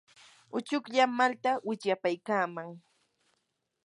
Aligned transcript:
uchuklla 0.57 1.03
malta 1.17 1.51
wichyapaykaaman. 1.67 2.69